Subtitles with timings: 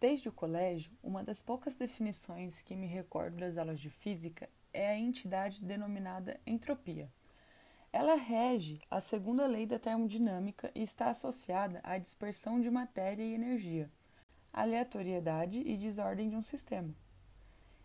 [0.00, 4.88] Desde o colégio, uma das poucas definições que me recordo das aulas de física é
[4.88, 7.12] a entidade denominada entropia.
[7.92, 13.34] Ela rege a segunda lei da termodinâmica e está associada à dispersão de matéria e
[13.34, 13.90] energia,
[14.50, 16.94] aleatoriedade e desordem de um sistema.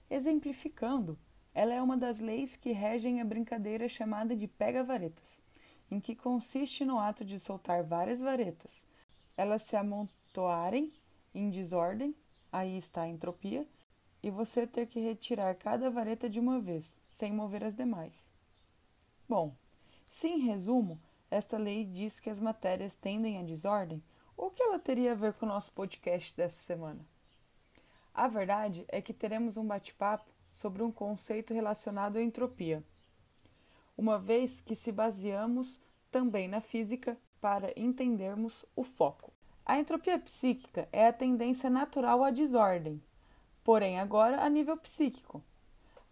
[0.09, 1.19] Exemplificando,
[1.53, 5.41] ela é uma das leis que regem a brincadeira chamada de pega-varetas,
[5.91, 8.85] em que consiste no ato de soltar várias varetas,
[9.35, 10.93] elas se amontoarem
[11.35, 12.15] em desordem,
[12.51, 13.67] aí está a entropia,
[14.23, 18.29] e você ter que retirar cada vareta de uma vez, sem mover as demais.
[19.29, 19.53] Bom,
[20.07, 20.99] se em resumo,
[21.29, 24.01] esta lei diz que as matérias tendem à desordem,
[24.37, 27.05] o que ela teria a ver com o nosso podcast dessa semana?
[28.13, 32.83] A verdade é que teremos um bate-papo sobre um conceito relacionado à entropia,
[33.97, 39.34] uma vez que se baseamos também na física para entendermos o foco.
[39.65, 43.01] A entropia psíquica é a tendência natural à desordem,
[43.63, 45.43] porém agora a nível psíquico,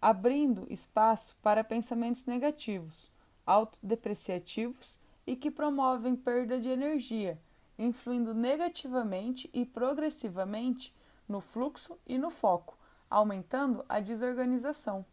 [0.02, 3.12] abrindo espaço para pensamentos negativos,
[3.46, 7.40] autodepreciativos e que promovem perda de energia,
[7.78, 10.92] influindo negativamente e progressivamente
[11.28, 12.76] no fluxo e no foco,
[13.08, 15.06] aumentando a desorganização,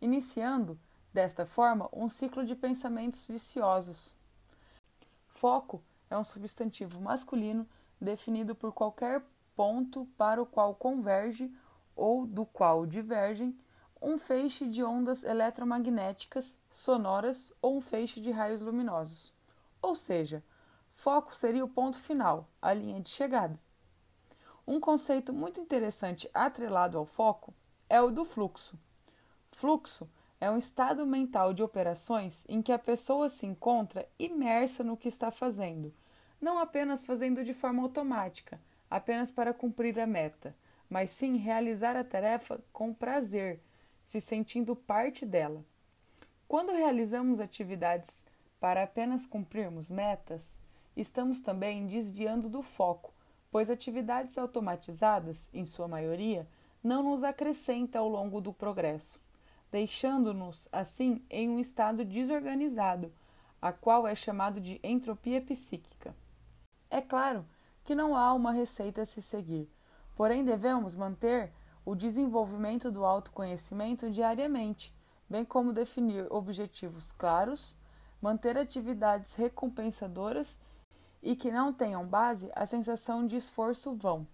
[0.00, 0.78] iniciando,
[1.12, 4.14] desta forma, um ciclo de pensamentos viciosos.
[5.26, 7.68] Foco é um substantivo masculino
[8.00, 9.22] definido por qualquer
[9.56, 11.52] ponto para o qual converge
[11.96, 13.58] ou do qual divergem
[14.00, 19.34] um feixe de ondas eletromagnéticas sonoras ou um feixe de raios luminosos.
[19.82, 20.42] Ou seja,
[20.92, 23.58] foco seria o ponto final, a linha de chegada.
[24.66, 27.52] Um conceito muito interessante atrelado ao foco
[27.88, 28.78] é o do fluxo.
[29.50, 30.08] Fluxo
[30.40, 35.08] é um estado mental de operações em que a pessoa se encontra imersa no que
[35.08, 35.92] está fazendo
[36.40, 40.54] não apenas fazendo de forma automática, apenas para cumprir a meta,
[40.88, 43.60] mas sim realizar a tarefa com prazer,
[44.02, 45.64] se sentindo parte dela.
[46.46, 48.24] Quando realizamos atividades
[48.58, 50.58] para apenas cumprirmos metas,
[50.96, 53.12] estamos também desviando do foco,
[53.50, 56.48] pois atividades automatizadas, em sua maioria,
[56.82, 59.20] não nos acrescenta ao longo do progresso,
[59.70, 63.12] deixando-nos assim em um estado desorganizado,
[63.60, 66.14] a qual é chamado de entropia psíquica.
[66.90, 67.44] É claro
[67.84, 69.68] que não há uma receita a se seguir,
[70.14, 71.52] porém devemos manter
[71.84, 74.94] o desenvolvimento do autoconhecimento diariamente,
[75.28, 77.76] bem como definir objetivos claros,
[78.20, 80.60] manter atividades recompensadoras
[81.22, 84.26] e que não tenham base a sensação de esforço vão.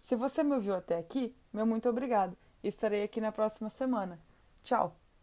[0.00, 2.36] Se você me ouviu até aqui, meu muito obrigado.
[2.62, 4.20] Estarei aqui na próxima semana.
[4.66, 5.05] Tchau!